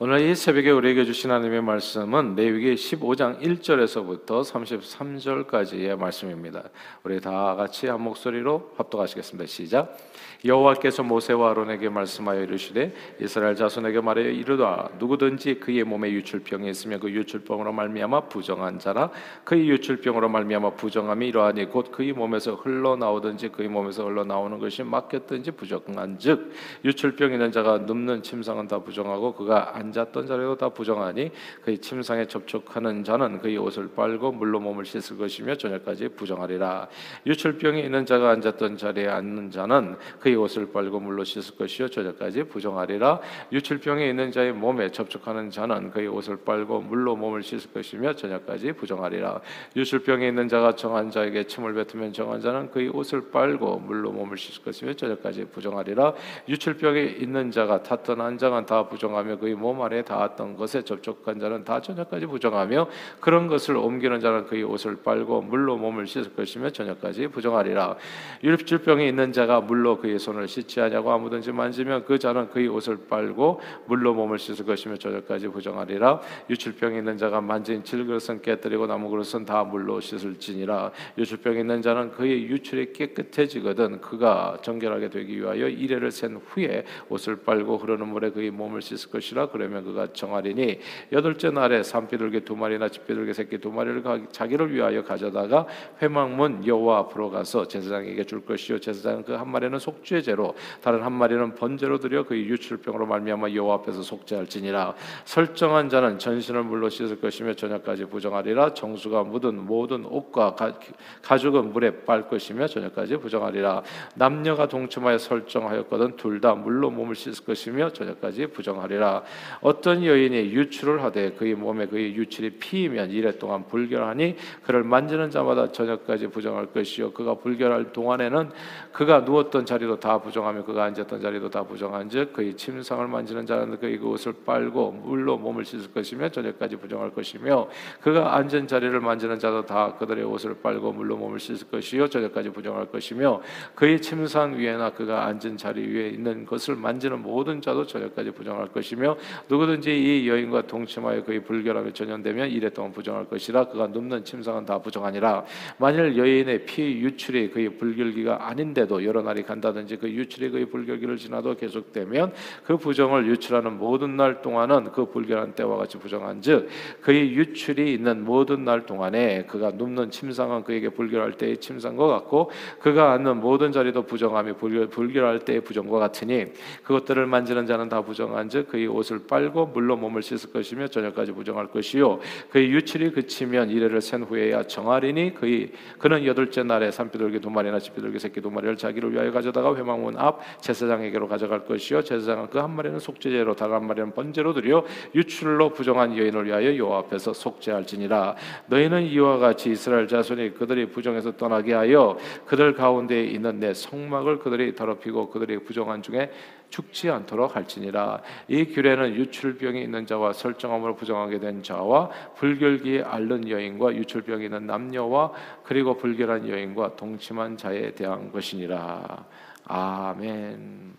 [0.00, 6.64] 오늘 이 새벽에 우리에게 주신 하나님의 말씀은 레위기 15장 1절에서부터 33절까지의 말씀입니다.
[7.04, 9.46] 우리 다 같이 한 목소리로 합독하시겠습니다.
[9.46, 9.96] 시작.
[10.44, 17.10] 여호와께서 모세와 아론에게 말씀하여 이르시되 이스라엘 자손에게 말하여 이르다 누구든지 그의 몸에 유출병이 있으면 그
[17.10, 19.10] 유출병으로 말미암아 부정한 자라
[19.44, 26.52] 그의 유출병으로 말미암아 부정함이 이러하니 곧 그의 몸에서 흘러나오든지 그의 몸에서 흘러나오는 것이 막혔든지 부정한즉
[26.84, 31.30] 유출병 있는 자가 눕는 침상은 다 부정하고 그가 앉았던 자리도 다 부정하니
[31.62, 36.88] 그의 침상에 접촉하는 자는 그의 옷을 빨고 물로 몸을 씻을 것이며 저녁까지 부정하리라.
[37.26, 43.20] 유출병이 있는 자가 앉았던 자리에 앉는 자는 그의 옷을 빨고 물로 씻을 것이요 저녁까지 부정하리라.
[43.52, 49.40] 유출병에 있는 자의 몸에 접촉하는 자는 그의 옷을 빨고 물로 몸을 씻을 것이며 저녁까지 부정하리라.
[49.76, 54.62] 유출병에 있는 자가 정한 자에게 침을 뱉으면 정한 자는 그의 옷을 빨고 물로 몸을 씻을
[54.64, 56.14] 것이며 저녁까지 부정하리라.
[56.48, 61.64] 유출병에 있는 자가 탔던 한 장은 다 부정하며 그의 몸 아래 닿았던 것에 접촉한 자는
[61.64, 62.88] 다 저녁까지 부정하며
[63.20, 67.96] 그런 것을 옮기는 자는 그의 옷을 빨고 물로 몸을 씻을 것이며 저녁까지 부정하리라.
[68.42, 73.60] 유출병에 있는 자가 물로 그의 손을 씻지 하냐고 아무든지 만지면 그 자는 그의 옷을 빨고
[73.86, 76.20] 물로 몸을 씻을 것이며 저녁까지 부정하리라.
[76.50, 80.90] 유출병이 있는 자가 만진 질그릇은 깨뜨리고 나무 그릇은 다 물로 씻을지니라.
[81.18, 87.78] 유출병이 있는 자는 그의 유출이 깨끗해지거든 그가 정결하게 되기 위하여 이래를 센 후에 옷을 빨고
[87.78, 90.80] 흐르는 물에 그의 몸을 씻을 것이라 그 러면 그가 정하리니
[91.12, 95.66] 여덟째 날에 산비둘기 두 마리나 집비둘기 새끼 두 마리를 자기를 위하여 가져다가
[96.00, 98.80] 회막문 여호와 앞으로 가서 제사장에게 줄 것이요.
[98.80, 103.76] 제사장은 그 한 마리는 속죄 속죄제로 다른 한 마리는 번제로 드려 그 유출병으로 말미암아 여호와
[103.76, 104.94] 앞에서 속죄할지니라.
[105.24, 108.74] 설정한 자는 전신을 물로 씻을 것이며 저녁까지 부정하리라.
[108.74, 113.82] 정수가 묻은 모든 옷과 가, 죽은 물에 빨 것이며 저녁까지 부정하리라.
[114.14, 119.22] 남녀가 동침하여 설정하였거든 둘 다 물로 몸을 씻을 것이며 저녁까지 부정하리라
[119.60, 125.72] 어떤 여인이 유출을 하되 그의 몸에 그의 유출이 피이면 이래 동안 불결하니 그를 만지는 자마다
[125.72, 127.12] 저녁까지 부정할 것이요.
[127.12, 128.50] 그가 불결할 동안에는
[128.92, 133.98] 그가 누웠던 자리도 다 부정하며 그가 앉았던 자리도 다 부정한즉 그의 침상을 만지는 자는 그의
[133.98, 137.68] 그 옷을 빨고 물로 몸을 씻을 것이며 저녁까지 부정할 것이며
[138.00, 142.08] 그가 앉은 자리를 만지는 자도 다 그들의 옷을 빨고 물로 몸을 씻을 것이요.
[142.08, 143.42] 저녁까지 부정할 것이며
[143.74, 149.16] 그의 침상 위에나 그가 앉은 자리 위에 있는 것을 만지는 모든 자도 저녁까지 부정할 것이며
[149.48, 154.78] 누구든지 이 여인과 동침하여 그의 불결함이 전염되면 이래 동안 부정할 것이라 그가 눕는 침상은 다
[154.78, 155.44] 부정하니라.
[155.78, 161.56] 만일 여인의 피 유출이 그의 불결기가 아닌데도 여러 날이 간다든지 그 유출의 그 불결기를 지나도
[161.56, 162.32] 계속되면
[162.64, 166.68] 그 부정을 유출하는 모든 날 동안은 그 불결한 때와 같이 부정한즉
[167.00, 172.50] 그의 유출이 있는 모든 날 동안에 그가 눕는 침상은 그에게 불결할 때의 침상과 같고
[172.80, 176.46] 그가 앉는 모든 자리도 부정함이 불결, 불결할 때의 부정과 같으니
[176.82, 182.20] 그것들을 만지는 자는 다 부정한즉 그의 옷을 빨고 물로 몸을 씻을 것이며 저녁까지 부정할 것이요.
[182.50, 188.20] 그의 유출이 그치면 이래를 센 후에야 정하리니 그의 그는 여덟째 날에 산비둘기 두 마리나 집비둘기
[188.20, 192.02] 새끼 두 마리를 자기를 위하여 가져다가 회망문 앞 제사장에게로 가져갈 것이요.
[192.02, 194.84] 제사장은 그 한 마리는 속죄제로 다른 한 마리는 번제로 드려
[195.14, 198.36] 유출로 부정한 여인을 위하여 여호와 앞에서 속죄할지니라.
[198.68, 202.16] 너희는 이와 같이 이스라엘 자손이 그들이 부정해서 떠나게 하여
[202.46, 206.30] 그들 가운데 있는 내 성막을 그들이 더럽히고 그들이 부정한 중에
[206.70, 213.94] 죽지 않도록 할지니라 이 규례는 유출병이 있는 자와 설정함으로 부정하게 된 자와 불결기에 앓는 여인과
[213.94, 215.32] 유출병이 있는 남녀와
[215.64, 219.24] 그리고 불결한 여인과 동침한 자에 대한 것이니라
[219.66, 220.94] 아멘.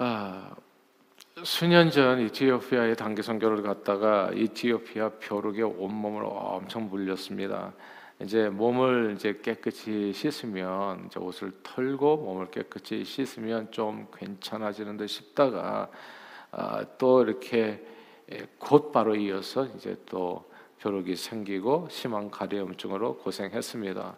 [0.00, 0.54] 아,
[1.44, 7.72] 수년 전 이티오피아에 단기 선교를 갔다가 이티오피아 벼룩에 온몸을 엄청 물렸습니다.
[8.20, 15.90] 이제 몸을 이제 깨끗이 씻으면 이제 옷을 털고 몸을 깨끗이 씻으면 좀 괜찮아지는 듯 싶다가
[16.50, 17.84] 아, 또 이렇게
[18.32, 20.44] 예, 곧바로 이어서 이제 또
[20.78, 24.16] 벼룩이 생기고 심한 가려움증으로 고생했습니다.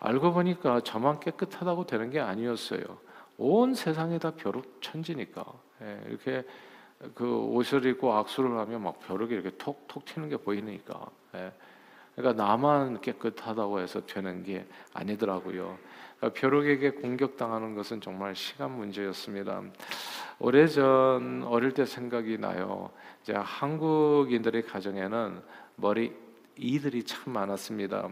[0.00, 2.82] 알고 보니까 저만 깨끗하다고 되는 게 아니었어요.
[3.36, 5.73] 온 세상에 다 벼룩 천지니까 예,
[6.08, 6.44] 이렇게
[7.14, 11.52] 그 옷을 입고 악수를 하면 막 벼룩이 이렇게 톡톡 튀는 게 보이니까 예,
[12.14, 15.78] 그러니까 나만 깨끗하다고 해서 되는 게 아니더라고요.
[16.18, 19.62] 그러니까 벼룩에게 공격당하는 것은 정말 시간 문제였습니다.
[20.38, 22.90] 오래전 어릴 때 생각이 나요.
[23.22, 25.42] 이제 한국인들의 가정에는
[25.76, 26.14] 머리
[26.56, 28.08] 이들이 참 많았습니다.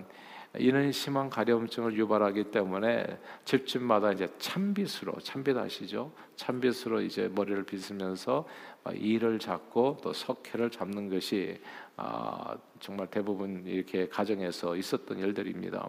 [0.59, 6.13] 이는 심한 가려움증을 유발하기 때문에 집집마다 이제 찬빗으로 찬빗 아시죠?
[6.43, 8.47] 찬빗으로 이제 머리를 빗으면서
[8.95, 11.61] 이를 잡고 또 석회를 잡는 것이
[11.97, 15.89] 아, 정말 대부분 이렇게 가정에서 있었던 일들입니다.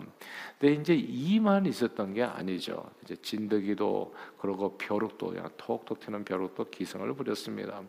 [0.59, 2.91] 근데 이제 이만 있었던 게 아니죠.
[3.03, 7.81] 이제 진드기도 그러고 벼룩도 그냥 톡톡 튀는 벼룩도 기승을 부렸습니다.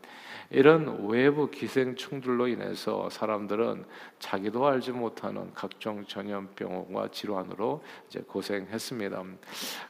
[0.48, 3.84] 이런 외부 기생충들로 인해서 사람들은
[4.20, 9.22] 자기도 알지 못하는 각종 전염병과 질환으로 이제 고생했습니다.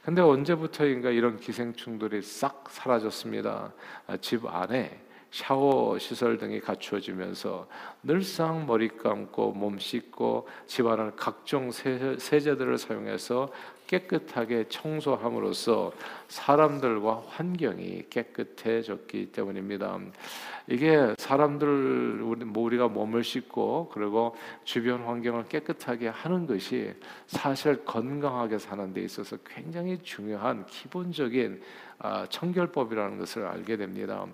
[0.03, 3.73] 근데 언제부터인가 이런 기생충들이 싹 사라졌습니다.
[4.07, 7.67] 아, 집 안에 샤워 시설 등이 갖추어지면서
[8.03, 13.49] 늘상 머리 감고 몸 씻고 집안을 각종 세제들을 사용해서
[13.87, 15.91] 깨끗하게 청소함으로써
[16.27, 19.99] 사람들과 환경이 깨끗해졌기 때문입니다.
[20.67, 21.57] 이게 사람들
[22.45, 26.93] 뭐 우리가 몸을 씻고 그리고 주변 환경을 깨끗하게 하는 것이
[27.27, 31.61] 사실 건강하게 사는 데 있어서 굉장히 중요한 기본적인
[31.94, 31.94] 아,
[32.29, 34.25] 청결법이라는 것을 알게 됩니다.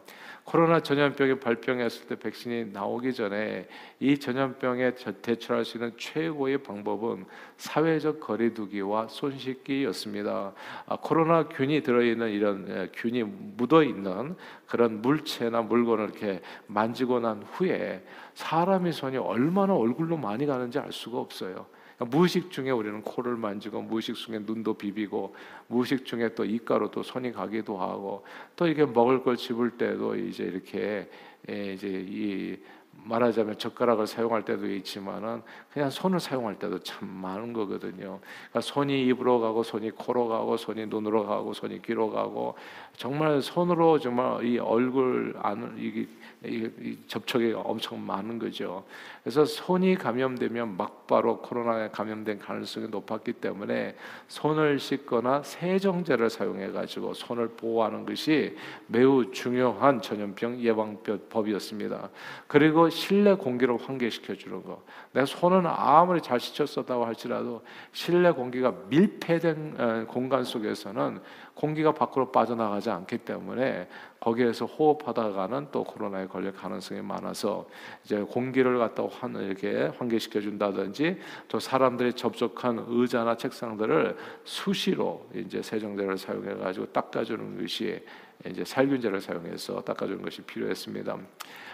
[0.43, 3.67] 코로나 전염병이 발병했을 때 백신이 나오기 전에
[3.99, 7.25] 이 전염병에 대처할 수 있는 최고의 방법은
[7.57, 10.53] 사회적 거리두기와 손 씻기였습니다.
[10.87, 14.35] 아, 코로나 균이 들어있는 이런 예, 균이 묻어 있는
[14.65, 18.03] 그런 물체나 물건을 이렇게 만지고 난 후에
[18.33, 21.67] 사람의 손이 얼마나 얼굴로 많이 가는지 알 수가 없어요.
[22.01, 25.35] 그러니까 무의식 중에 우리는 코를 만지고 무의식 중에 눈도 비비고
[25.67, 28.25] 무의식 중에 또 입가로 또 손이 가기도 하고
[28.55, 31.07] 또 이게 먹을 걸 집을 때도 이제 이렇게
[31.49, 32.57] 예, 이제 이
[33.03, 38.19] 말하자면 젓가락을 사용할 때도 있지만은 그냥 손을 사용할 때도 참 많은 거거든요.
[38.49, 42.55] 그러니까 손이 입으로 가고 손이 코로 가고 손이 눈으로 가고 손이 귀로 가고
[42.97, 46.07] 정말 손으로 정말 이 얼굴 안 이게
[46.43, 48.83] 이, 접촉이 엄청 많은 거죠.
[49.23, 53.95] 그래서 손이 감염되면 막바로 코로나에 감염된 가능성이 높았기 때문에
[54.27, 58.57] 손을 씻거나 세정제를 사용해 가지고 손을 보호하는 것이
[58.87, 62.09] 매우 중요한 전염병 예방법이었습니다.
[62.47, 64.81] 그리고 실내 공기를 환기시켜 주는 거.
[65.11, 71.19] 내가 손은 아무리 잘 씻었다고 할지라도 실내 공기가 밀폐된 어, 공간 속에서는
[71.53, 73.87] 공기가 밖으로 빠져나가지 않기 때문에
[74.21, 77.67] 거기에서 호흡하다가는 또 코로나에 걸릴 가능성이 많아서
[78.05, 86.17] 이제 공기를 갖다 환 이렇게 환기시켜 준다든지 또 사람들이 접촉한 의자나 책상들을 수시로 이제 세정제를
[86.17, 87.99] 사용해 가지고 닦아주는 것이
[88.47, 91.17] 이제 살균제를 사용해서 닦아주는 것이 필요했습니다.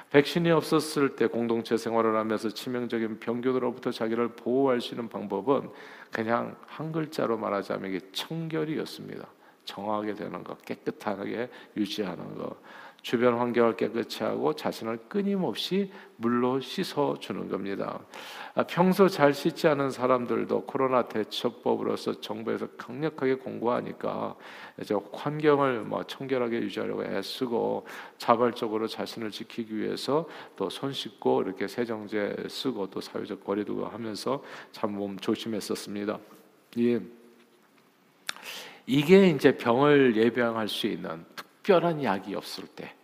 [0.09, 5.69] 백신이 없었을 때 공동체 생활을 하면서 치명적인 병균으로부터 자기를 보호할 수 있는 방법은
[6.11, 9.27] 그냥 한 글자로 말하자면 이게 청결이었습니다.
[9.67, 12.57] 정하게 되는 것, 깨끗하게 유지하는 것,
[13.03, 17.99] 주변 환경을 깨끗이 하고 자신을 끊임없이 물로 씻어 주는 겁니다.
[18.55, 24.35] 아, 평소 잘 씻지 않은 사람들도 코로나 대처법으로서 정부에서 강력하게 공고하니까
[24.81, 27.85] 이제 환경을 뭐 청결하게 유지하려고 애쓰고
[28.17, 30.27] 자발적으로 자신을 지키기 위해서
[30.57, 36.17] 또 손 씻고 이렇게 세정제 쓰고 또 사회적 거리두기 하면서 참 몸 조심했었습니다.
[36.79, 37.16] 예.
[38.89, 42.95] 이게 이제 병을 예방할 수 있는 특별한 약이 없을 때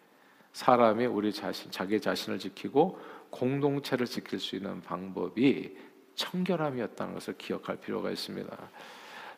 [0.54, 2.98] 사람이 우리 자신 자기 자신을 지키고
[3.30, 5.76] 공동체를 지킬 수 있는 방법이
[6.16, 8.58] 청결함이었다는 것을 기억할 필요가 있습니다.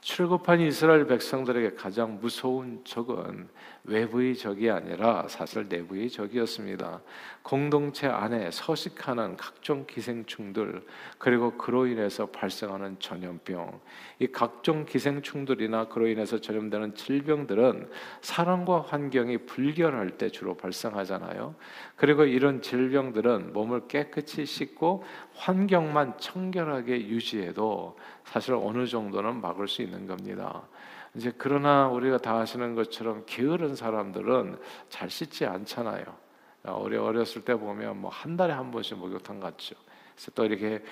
[0.05, 3.49] 출급한 이스라엘 백성들에게 가장 무서운 적은
[3.85, 7.01] 외부의 적이 아니라 사실 내부의 적이었습니다.
[7.41, 10.85] 공동체 안에 서식하는 각종 기생충들
[11.17, 13.79] 그리고 그로 인해서 발생하는 전염병
[14.19, 17.89] 이 각종 기생충들이나 그로 인해서 전염되는 질병들은
[18.21, 21.55] 사람과 환경이 불결할 때 주로 발생하잖아요.
[21.95, 30.07] 그리고 이런 질병들은 몸을 깨끗이 씻고 환경만 청결하게 유지해도 사실 어느 정도는 막을 수 있는
[30.07, 30.61] 겁니다.
[31.15, 36.03] 이제 그러나 우리가 다 아시는 것처럼 게으른 사람들은 잘 씻지 않잖아요.
[36.79, 39.75] 우리 어렸을 때 보면 뭐 한 달에 한 번씩 목욕탕 갔죠.
[40.15, 40.83] 그래서 또 이렇게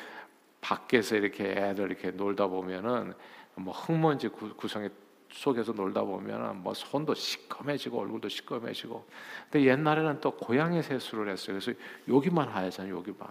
[0.61, 3.13] 밖에서 이렇게 애들 이렇게 놀다 보면은
[3.55, 4.89] 뭐 흙먼지 구성에
[5.31, 9.03] 속에서 놀다 보면 뭐 손도 시꺼매지고 얼굴도 시꺼매지고.
[9.49, 11.57] 근데 옛날에는 또 고양이 세수를 했어요.
[11.59, 12.95] 그래서 여기만 하얗잖아요.
[12.95, 13.27] 여기만.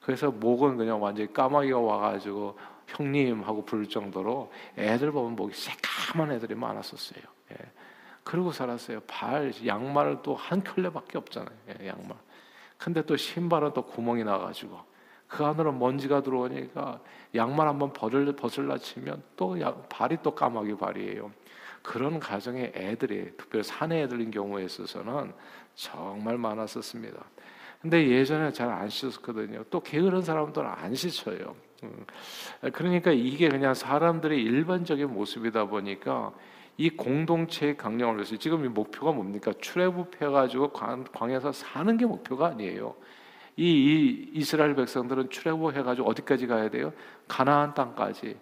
[0.00, 2.56] 그래서 목은 그냥 완전히 까마귀가 와가지고
[2.96, 7.22] 형님 하고 부를 정도로 애들 보면 목이 새까만 애들이 많았었어요.
[7.52, 7.56] 예.
[8.24, 9.00] 그러고 살았어요.
[9.06, 11.56] 발 양말을 또 한 켤레밖에 없잖아요.
[11.80, 12.16] 예, 양말.
[12.78, 14.78] 근데 또 신발은 또 구멍이 나가지고
[15.28, 17.00] 그 안으로 먼지가 들어오니까
[17.34, 21.30] 양말 한번 벗을 벗을라 치면 또 야, 발이 또 까마귀 발이에요.
[21.82, 25.32] 그런 가정의 애들이 특별히 사내 애들인 경우에 있어서는
[25.74, 27.24] 정말 많았었습니다.
[27.80, 29.64] 근데 예전에 잘 안 씻었거든요.
[29.70, 31.54] 또 게으른 사람들은 안 씻어요.
[31.82, 32.04] 음.
[32.72, 36.32] 그러니까 이게 그냥 사람들의 일반적인 모습이다 보니까
[36.76, 39.52] 이 공동체의 강령을 위해서 지금 이 목표가 뭡니까?
[39.60, 42.94] 출애굽해 가지고 광야에서 사는 게 목표가 아니에요.
[43.56, 46.92] 이, 이 이스라엘 백성들은 출애굽해 가지고 어디까지 가야 돼요?
[47.28, 48.36] 가나안 땅까지.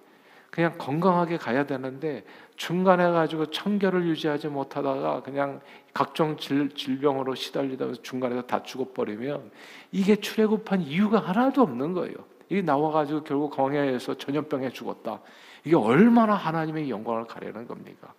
[0.50, 2.24] 그냥 건강하게 가야 되는데
[2.56, 5.60] 중간에 가지고 청결을 유지하지 못하다가 그냥
[5.92, 9.50] 각종 질, 질병으로 시달리다가 중간에서 다 죽어버리면
[9.92, 12.14] 이게 출애굽한 이유가 하나도 없는 거예요.
[12.48, 15.20] 이게 나와가지고 결국 광야에서 전염병에 죽었다.
[15.64, 18.12] 이게 얼마나 하나님의 영광을 가려는 겁니까?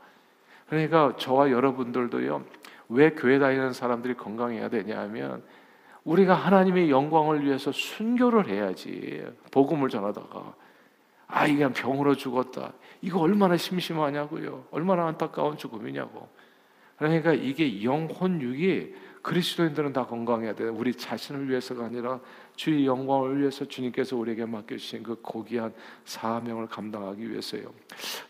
[0.67, 2.43] 그러니까 저와 여러분들도요,
[2.89, 5.43] 왜 교회 다니는 사람들이 건강해야 되냐면,
[6.03, 9.25] 우리가 하나님의 영광을 위해서 순교를 해야지.
[9.51, 10.53] 복음을 전하다가.
[11.27, 12.73] 아, 이게 병으로 죽었다.
[13.01, 14.65] 이거 얼마나 심심하냐고요.
[14.71, 16.27] 얼마나 안타까운 죽음이냐고.
[16.97, 18.93] 그러니까 이게 영혼육이
[19.29, 20.73] 그리스도인들은 다 건강해야 돼요.
[20.75, 22.19] 우리 자신을 위해서가 아니라
[22.55, 25.71] 주의 영광을 위해서 주님께서 우리에게 맡겨주신 그 고귀한
[26.03, 27.71] 사명을 감당하기 위해서요.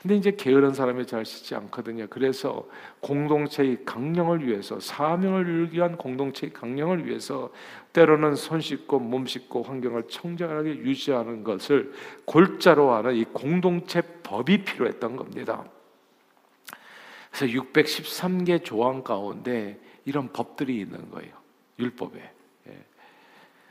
[0.01, 2.07] 근데 이제 게으른 사람이 잘 씻지 않거든요.
[2.09, 2.67] 그래서
[2.99, 7.49] 공동체의 강령을 위해서 사명을 위한 공동체의 강령을 위해서
[7.93, 11.93] 때로는 손 씻고 몸 씻고 환경을 청정하게 유지하는 것을
[12.25, 15.63] 골자로 하는 이 공동체 법이 필요했던 겁니다.
[17.31, 21.33] 그래서 613개 조항 가운데 이런 법들이 있는 거예요.
[21.77, 22.31] 율법에.
[22.67, 22.77] 예.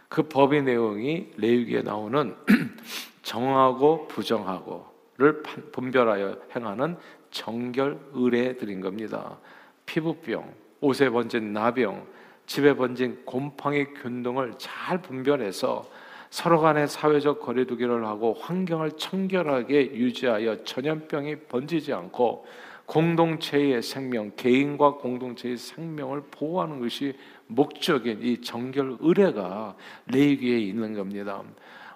[0.08, 2.34] 그 법의 내용이 레위기에 나오는
[3.22, 5.42] 정하고 부정하고를
[5.72, 6.96] 분별하여 행하는
[7.30, 9.38] 정결 의례들인 겁니다.
[9.84, 12.06] 피부병, 옷에 번진 나병,
[12.46, 15.88] 집에 번진 곰팡이 균등을 잘 분별해서
[16.30, 22.46] 서로 간의 사회적 거리두기를 하고 환경을 청결하게 유지하여 전염병이 번지지 않고
[22.88, 27.14] 공동체의 생명, 개인과 공동체의 생명을 보호하는 것이
[27.46, 29.76] 목적인 이 정결 의례가
[30.06, 31.42] 레위기에 있는 겁니다.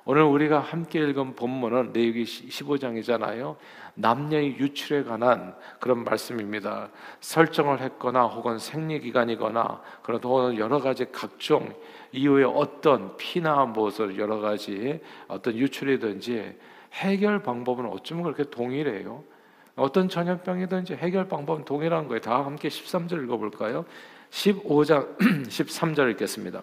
[0.05, 3.57] 오늘 우리가 함께 읽은 본문은 레위기 15장이잖아요.
[3.95, 6.91] 남녀의 유출에 관한 그런 말씀입니다.
[7.21, 11.73] 설정을 했거나 혹은 생리 기간이거나 그런 여러 가지 각종
[12.11, 16.55] 이후에 어떤 피나 무엇을 여러 가지 어떤 유출이든지
[16.93, 19.32] 해결 방법은 어쩌면 그렇게 동일해요.
[19.77, 22.21] 어떤 전염병이든지 해결 방법은 동일한 거예요.
[22.21, 23.85] 다 함께 13절 읽어볼까요?
[24.31, 26.63] 15장 13절 읽겠습니다.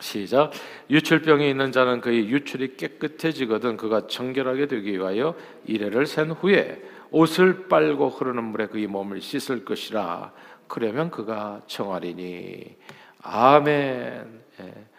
[0.00, 0.50] 시작.
[0.90, 5.34] 유출병이 있는 자는 그의 유출이 깨끗해지거든 그가 정결하게 되기 위하여
[5.64, 10.32] 이래를 센 후에 옷을 빨고 흐르는 물에 그의 몸을 씻을 것이라.
[10.68, 12.76] 그러면 그가 청하리니.
[13.22, 14.42] 아멘.
[14.60, 14.95] 예.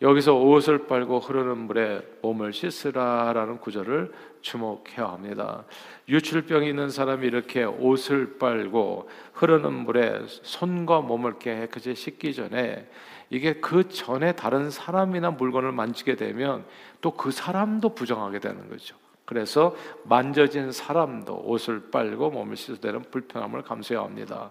[0.00, 4.12] 여기서 옷을 빨고 흐르는 물에 몸을 씻으라라는 구절을
[4.42, 5.64] 주목해야 합니다.
[6.08, 12.88] 유출병이 있는 사람이 이렇게 옷을 빨고 흐르는 물에 손과 몸을 깨끗이 씻기 전에
[13.30, 16.64] 이게 그 전에 다른 사람이나 물건을 만지게 되면
[17.00, 18.96] 또 그 사람도 부정하게 되는 거죠.
[19.24, 24.50] 그래서 만져진 사람도 옷을 빨고 몸을 씻어야 되는 불편함을 감수해야 합니다.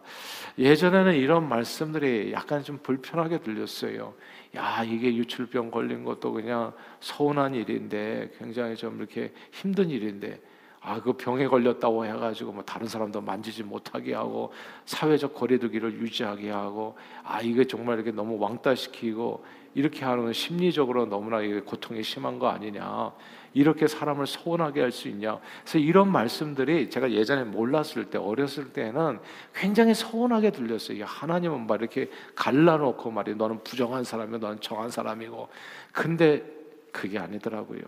[0.59, 4.13] 예전에는 이런 말씀들이 약간 좀 불편하게 들렸어요.
[4.55, 10.39] 야, 이게 유출병 걸린 것도 그냥 서운한 일인데 굉장히 좀 이렇게 힘든 일인데
[10.79, 14.53] 아, 그 병에 걸렸다고 해가지고 뭐 다른 사람도 만지지 못하게 하고
[14.85, 19.43] 사회적 거리두기를 유지하게 하고 아, 이게 정말 이렇게 너무 왕따시키고
[19.75, 23.11] 이렇게 하는 심리적으로 너무나 고통이 심한 거 아니냐.
[23.53, 25.39] 이렇게 사람을 서운하게 할 수 있냐.
[25.63, 29.19] 그래서 이런 말씀들이 제가 예전에 몰랐을 때, 어렸을 때는
[29.53, 31.05] 굉장히 서운하게 들렸어요.
[31.05, 35.49] 하나님은 막 이렇게 갈라놓고 말이 너는 부정한 사람이고 너는 정한 사람이고.
[35.91, 36.43] 근데
[36.91, 37.81] 그게 아니더라고요.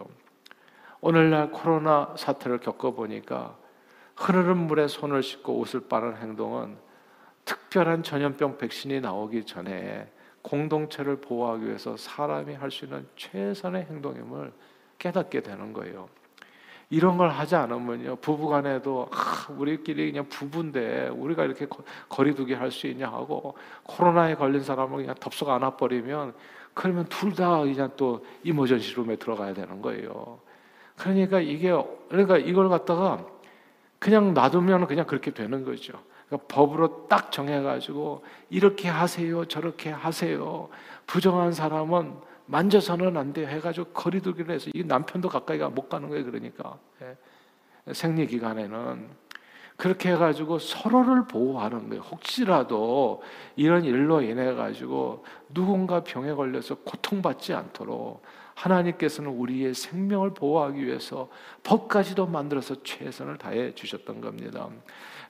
[1.02, 3.56] 오늘날 코로나 사태를 겪어보니까
[4.16, 6.78] 흐르는 물에 손을 씻고 옷을 빠는 행동은
[7.46, 10.12] 특별한 전염병 백신이 나오기 전에
[10.50, 14.51] 공동체를 보호하기 위해서 사람이 할 수 있는 최선의 행동임을
[14.98, 16.10] 깨닫게 되는 거예요.
[16.91, 21.68] 이런 걸 하지 않으면요 부부간에도 아, 우리끼리 그냥 부부인데 우리가 이렇게
[22.10, 26.34] 거리두기 할 수 있냐 하고 코로나에 걸린 사람을 그냥 덥석 안아버리면
[26.74, 30.39] 그러면 둘 다 그냥 또 이머전시 룸에 들어가야 되는 거예요.
[30.98, 31.72] 그러니까 이게
[32.10, 33.24] 그러니까 이걸 갖다가
[34.00, 35.94] 그냥 놔두면 그냥 그렇게 되는 거죠.
[36.30, 40.70] 그러니까 법으로 딱 정해가지고 이렇게 하세요, 저렇게 하세요.
[41.08, 42.14] 부정한 사람은
[42.46, 46.26] 만져서는 안 돼 해가지고 거리두기를 해서 이 남편도 가까이가 못 가는 거예요.
[46.26, 47.94] 그러니까 예.
[47.94, 49.10] 생리 기간에는
[49.76, 52.02] 그렇게 해가지고 서로를 보호하는 거예요.
[52.04, 53.22] 혹시라도
[53.56, 58.22] 이런 일로 인해 가지고 누군가 병에 걸려서 고통받지 않도록
[58.56, 61.30] 하나님께서는 우리의 생명을 보호하기 위해서
[61.64, 64.68] 법까지도 만들어서 최선을 다해 주셨던 겁니다.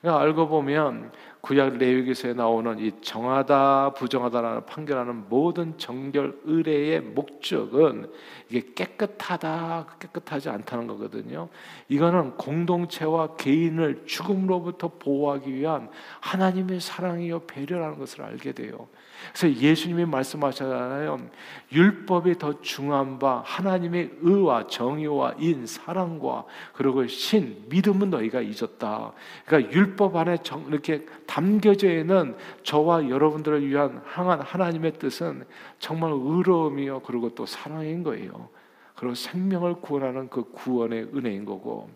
[0.02, 8.12] 그러니까 알고 보면 구약 레위기서에 나오는 이 정하다 부정하다라는 판결하는 모든 정결 의례의 목적은
[8.50, 11.48] 이게 깨끗하다 깨끗하지 않다는 거거든요.
[11.88, 15.90] 이거는 공동체와 개인을 죽음로부터 보호하기 위한
[16.20, 18.88] 하나님의 사랑이요 배려라는 것을 알게 돼요.
[19.34, 21.30] 그래서 예수님이 말씀하셨잖아요.
[21.72, 29.12] 율법이 더 중요한 바 하나님의 의와 정의와 인 사랑과 그리고 신 믿음은 너희가 잊었다.
[29.46, 35.46] 그러니까 율법 안에 정, 이렇게 담겨져 있는 저와 여러분들을 위한 향한 하나님의 뜻은
[35.80, 38.50] 정말 의로움이요 그리고 또 사랑인 거예요.
[38.96, 41.90] 그리고 생명을 구원하는 그 구원의 은혜인 거고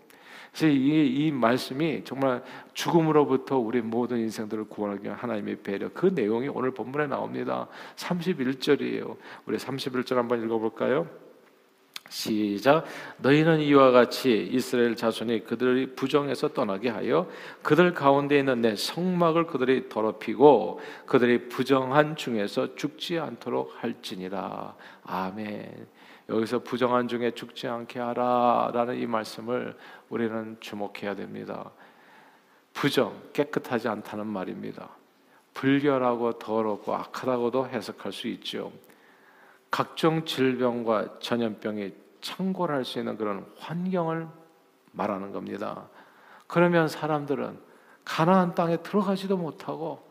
[0.53, 6.47] 그래서 이, 이 말씀이 정말 죽음으로부터 우리 모든 인생들을 구원하기 위한 하나님의 배려 그 내용이
[6.47, 7.67] 오늘 본문에 나옵니다.
[7.95, 9.17] 31절이에요.
[9.47, 11.22] 우리 31절 한번 읽어볼까요?
[12.09, 12.85] 시작
[13.17, 17.27] 너희는 이와 같이 이스라엘 자손이 그들이 부정해서 떠나게 하여
[17.63, 25.87] 그들 가운데 있는 내 성막을 그들이 더럽히고 그들이 부정한 중에서 죽지 않도록 할지니라 아멘
[26.29, 29.75] 여기서 부정한 중에 죽지 않게 하라라는 이 말씀을
[30.09, 31.71] 우리는 주목해야 됩니다.
[32.73, 34.89] 부정, 깨끗하지 않다는 말입니다.
[35.53, 38.71] 불결하고 더럽고 악하다고도 해석할 수 있죠.
[39.73, 44.27] 각종 질병과 전염병이 창궐할 수 있는 그런 환경을
[44.91, 45.89] 말하는 겁니다.
[46.45, 47.59] 그러면 사람들은
[48.05, 50.07] 가나안 땅에 들어가지도 못하고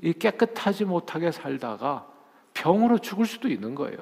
[0.00, 2.08] 이 깨끗하지 못하게 살다가
[2.54, 3.98] 병으로 죽을 수도 있는 거예요.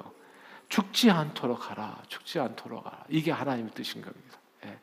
[0.69, 2.01] 죽지 않도록 하라.
[2.07, 3.05] 죽지 않도록 하라.
[3.09, 4.39] 이게 하나님의 뜻인 겁니다.
[4.67, 4.79] 예.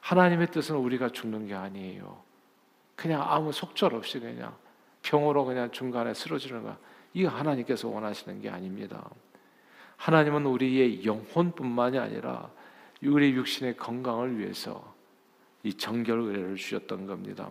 [0.00, 2.20] 하나님의 뜻은 우리가 죽는 게 아니에요.
[2.96, 4.56] 그냥 아무 속절 없이 그냥
[5.02, 6.76] 병으로 그냥 중간에 쓰러지는 거.
[7.12, 9.08] 이거 하나님께서 원하시는 게 아닙니다.
[10.04, 12.50] 하나님은 우리의 영혼뿐만이 아니라
[13.02, 14.84] 우리 육신의 건강을 위해서
[15.62, 17.48] 이 정결 의뢰를 주셨던 겁니다.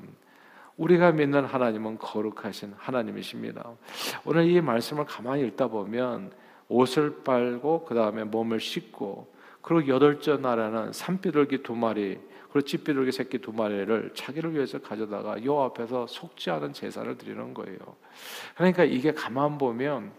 [0.78, 3.72] 우리가 믿는 하나님은 거룩하신 하나님이십니다.
[4.24, 6.32] 오늘 이 말씀을 가만히 읽다 보면
[6.68, 9.34] 옷을 빨고 그 다음에 몸을 씻고
[9.64, 12.20] 그리고 여덟째 날에는 산비둘기 두 마리
[12.52, 17.80] 그리고 집비둘기 새끼 두 마리를 자기를 위해서 가져다가 요 앞에서 속지 않은 제사를 드리는 거예요.
[18.54, 20.12] 그러니까 이게 가만 보면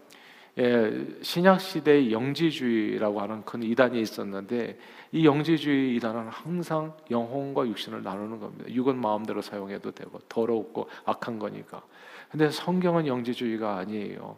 [0.57, 4.79] 예, 신약 시대의 영지주의라고 하는 큰 이단이 있었는데
[5.11, 8.69] 이 영지주의 이단은 항상 영혼과 육신을 나누는 겁니다.
[8.69, 11.83] 육은 마음대로 사용해도 되고 더럽고 악한 거니까.
[12.31, 14.37] 근데 성경은 영지주의가 아니에요.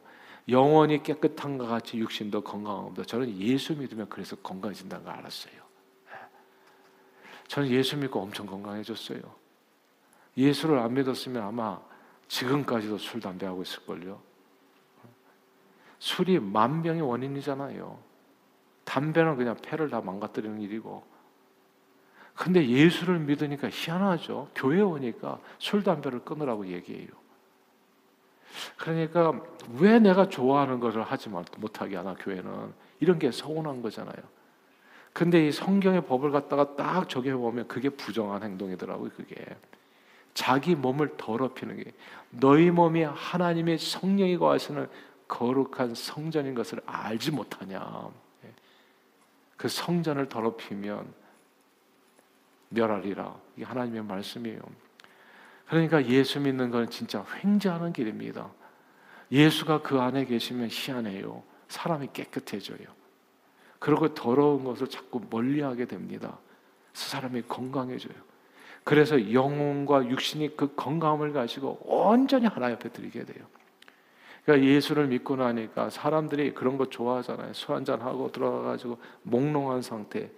[0.49, 3.03] 영원히 깨끗한 것 같이 육신도 건강합니다.
[3.03, 5.53] 저는 예수 믿으면 그래서 건강해진다는 걸 알았어요.
[5.53, 6.15] 예.
[7.47, 9.19] 저는 예수 믿고 엄청 건강해졌어요.
[10.37, 11.79] 예수를 안 믿었으면 아마
[12.27, 14.26] 지금까지도 술, 담배 하고 있을걸요.
[15.99, 17.97] 술이 만병의 원인이잖아요.
[18.83, 21.03] 담배는 그냥 폐를 다 망가뜨리는 일이고.
[22.35, 24.49] 근데 예수를 믿으니까 희한하죠.
[24.55, 27.07] 교회 오니까 술, 담배를 끊으라고 얘기해요.
[28.77, 29.41] 그러니까
[29.79, 34.15] 왜 내가 좋아하는 것을 하지 못하게 하나 교회는 이런 게 서운한 거잖아요.
[35.13, 39.09] 근데 이 성경의 법을 갖다가 딱 적용해 보면 그게 부정한 행동이더라고요.
[39.15, 39.35] 그게
[40.35, 41.91] 자기 몸을 더럽히는 게
[42.29, 44.87] 너희 몸이 하나님의 성령이 거하시는
[45.27, 48.09] 거룩한 성전인 것을 알지 못하냐.
[49.57, 51.13] 그 성전을 더럽히면
[52.69, 53.35] 멸하리라.
[53.55, 54.61] 이게 하나님의 말씀이에요.
[55.67, 58.49] 그러니까 예수 믿는 건 진짜 횡재하는 길입니다.
[59.31, 61.43] 예수가 그 안에 계시면 희한해요.
[61.67, 62.87] 사람이 깨끗해져요.
[63.79, 66.37] 그리고 더러운 것을 자꾸 멀리하게 됩니다.
[66.93, 68.15] 그 사람이 건강해져요.
[68.83, 73.45] 그래서 영혼과 육신이 그 건강함을 가지고 온전히 하나 옆에 드리게 돼요.
[74.47, 77.51] 그러니까 예수를 믿고 나니까 사람들이 그런 거 좋아하잖아요.
[77.51, 80.31] 술 한잔 하고 들어가가지고 몽롱한 상태.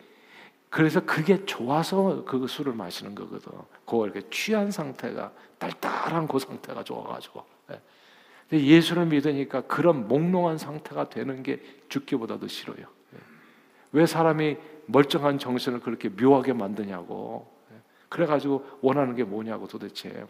[0.72, 3.52] 그래서 그게 좋아서 그 술을 마시는 거거든.
[3.86, 7.44] 그 이렇게 취한 상태가 딸딸한 그 상태가 좋아가지고.
[7.72, 7.80] 예.
[8.50, 12.88] 근데 예수를 믿으니까 그런 몽롱한 상태가 되는 게 죽기보다도 싫어요.
[13.14, 13.18] 예.
[13.92, 17.48] 왜 사람이 멀쩡한 정신을 그렇게 묘하게 만드냐고.
[17.72, 17.76] 예.
[18.10, 20.26] 그래가지고 원하는 게 뭐냐고 도대체.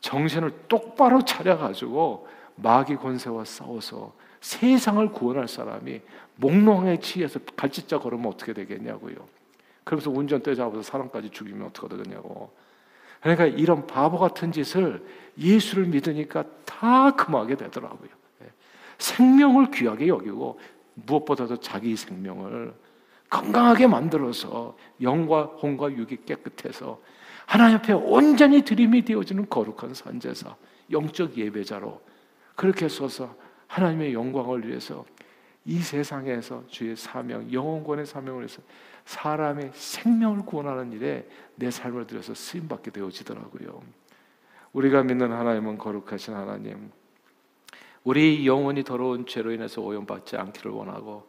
[0.00, 6.00] 정신을 똑바로 차려가지고 마귀 권세와 싸워서 세상을 구원할 사람이
[6.36, 9.14] 몽롱에 취해서 갈짓자 걸으면 어떻게 되겠냐고요.
[9.84, 12.50] 그러면서 운전대 잡아서 사람까지 죽이면 어떻게 되겠냐고.
[13.20, 15.04] 그러니까 이런 바보 같은 짓을
[15.38, 18.10] 예수를 믿으니까 다 금하게 되더라고요.
[18.42, 18.50] 예.
[18.98, 20.60] 생명을 귀하게 여기고
[20.94, 22.74] 무엇보다도 자기 생명을
[23.30, 27.00] 건강하게 만들어서 영과 혼과 육이 깨끗해서
[27.46, 30.54] 하나님 앞에 온전히 드림이 되어지는 거룩한 선제사,
[30.90, 32.00] 영적 예배자로
[32.54, 33.34] 그렇게 서서
[33.66, 35.04] 하나님의 영광을 위해서
[35.64, 38.62] 이 세상에서 주의 사명, 영원권의 사명을 해서
[39.06, 43.82] 사람의 생명을 구원하는 일에 내 삶을 들여서 쓰임 받게 되어지더라고요.
[44.72, 46.90] 우리가 믿는 하나님은 거룩하신 하나님.
[48.02, 51.26] 우리 영혼이 더러운 죄로 인해서 오염받지 않기를 원하고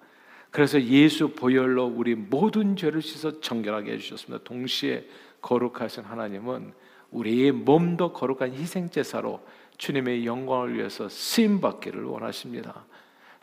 [0.51, 4.43] 그래서 예수 보혈로 우리 모든 죄를 씻어 정결하게 해주셨습니다.
[4.43, 5.07] 동시에
[5.41, 6.73] 거룩하신 하나님은
[7.11, 9.41] 우리의 몸도 거룩한 희생 제사로
[9.77, 12.85] 주님의 영광을 위해서 쓰임 받기를 원하십니다.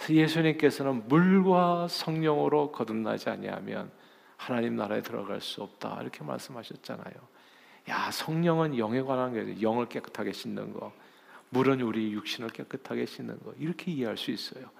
[0.08, 3.90] 예수님께서는 물과 성령으로 거듭나지 아니하면
[4.36, 7.14] 하나님 나라에 들어갈 수 없다 이렇게 말씀하셨잖아요.
[7.88, 10.92] 야 성령은 영에 관한 게 영을 깨끗하게 씻는 거,
[11.50, 14.70] 물은 우리 육신을 깨끗하게 씻는 거 이렇게 이해할 수 있어요.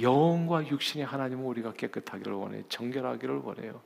[0.00, 3.80] 영과 육신이 하나님은 우리가 깨끗하기를 원해, 정결하기를 원해요.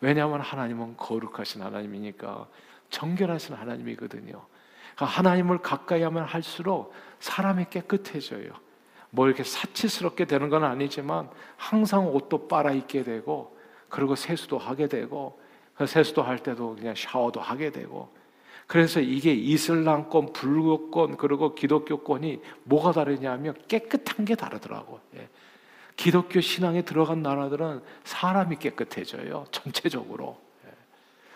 [0.00, 2.48] 왜냐하면 하나님은 거룩하신 하나님이니까
[2.90, 4.44] 정결하신 하나님이거든요.
[4.94, 8.52] 그러니까 하나님을 가까이 하면 할수록 사람이 깨끗해져요.
[9.10, 13.56] 뭐 이렇게 사치스럽게 되는 건 아니지만 항상 옷도 빨아 입게 되고
[13.88, 15.40] 그리고 세수도 하게 되고
[15.74, 18.12] 그 세수도 할 때도 그냥 샤워도 하게 되고
[18.66, 25.00] 그래서 이게 이슬람권, 불교권 그리고 기독교권이 뭐가 다르냐면 깨끗한 게 다르더라고.
[25.16, 25.28] 예.
[25.96, 29.44] 기독교 신앙에 들어간 나라들은 사람이 깨끗해져요.
[29.50, 30.38] 전체적으로.
[30.64, 30.70] 예.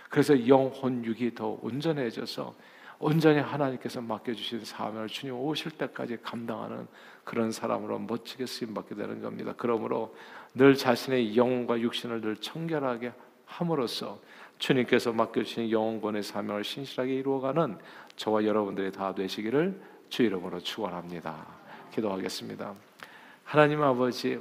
[0.08, 2.54] 그래서 영혼 육이 더 온전해져서
[2.98, 6.86] 온전히 하나님께서 맡겨주신 사명을 주님 오실 때까지 감당하는
[7.24, 9.52] 그런 사람으로 멋지게 쓰임 받게 되는 겁니다.
[9.56, 10.16] 그러므로
[10.54, 13.12] 늘 자신의 영혼과 육신을 늘 청결하게
[13.44, 14.18] 함으로써
[14.58, 17.78] 주님께서 맡겨주신 영혼권의 사명을 신실하게 이루어가는
[18.16, 19.78] 저와 여러분들이 다 되시기를
[20.08, 21.46] 주 이름으로 축원합니다.
[21.92, 22.74] 기도하겠습니다.
[23.44, 24.40] 하나님 아버지,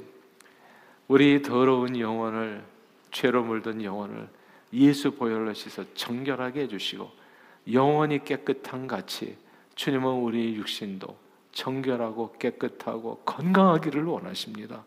[1.08, 2.64] 우리 더러운 영혼을
[3.10, 4.28] 죄로 물든 영혼을
[4.72, 7.25] 예수 보혈로 씻어 정결하게 해주시고
[7.72, 9.36] 영원히 깨끗한 같이
[9.74, 11.16] 주님은 우리 육신도
[11.52, 14.84] 정결하고 깨끗하고 건강하기를 원하십니다.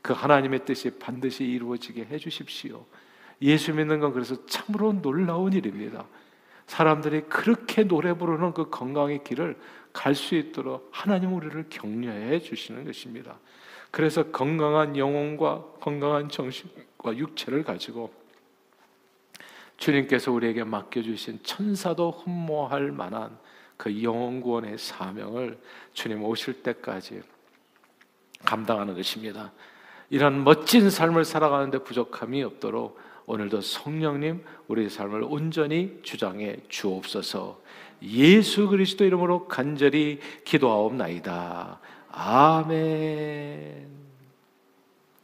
[0.00, 2.84] 그 하나님의 뜻이 반드시 이루어지게 해 주십시오.
[3.40, 6.06] 예수 믿는 건 그래서 참으로 놀라운 일입니다.
[6.66, 9.58] 사람들이 그렇게 노래 부르는 그 건강의 길을
[9.92, 13.38] 갈 수 있도록 하나님 우리를 격려해 주시는 것입니다.
[13.90, 18.12] 그래서 건강한 영혼과 건강한 정신과 육체를 가지고
[19.82, 23.36] 주님께서 우리에게 맡겨주신 천사도 흠모할 만한
[23.76, 25.58] 그 영혼 구원의 사명을
[25.92, 27.20] 주님 오실 때까지
[28.44, 29.50] 감당하는 것입니다.
[30.08, 37.60] 이런 멋진 삶을 살아가는데 부족함이 없도록 오늘도 성령님 우리의 삶을 온전히 주장해 주옵소서.
[38.02, 41.80] 예수 그리스도 이름으로 간절히 기도하옵나이다.
[42.12, 44.01] 아멘.